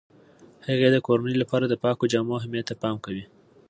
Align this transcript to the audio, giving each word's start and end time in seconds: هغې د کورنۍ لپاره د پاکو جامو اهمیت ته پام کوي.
هغې 0.67 0.87
د 0.91 0.97
کورنۍ 1.07 1.35
لپاره 1.41 1.65
د 1.67 1.73
پاکو 1.83 2.09
جامو 2.11 2.37
اهمیت 2.39 2.65
ته 2.69 2.75
پام 2.81 2.95
کوي. 3.05 3.25